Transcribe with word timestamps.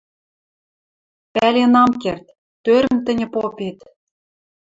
«Пӓлен 1.33 1.73
ам 1.81 1.91
керд: 2.01 2.25
тӧрӹм 2.63 2.97
тӹньӹ 3.05 3.27
попет 3.33 3.77